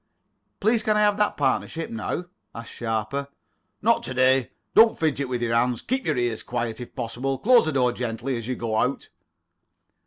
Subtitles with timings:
[0.59, 3.27] "Please can I have that partnership now?" asked Sharper.
[3.83, 4.49] "Not to day.
[4.73, 5.83] Don't fidget with your hands.
[5.83, 7.37] Keep your ears quiet, if possible.
[7.37, 9.09] Close the door gently as you go out."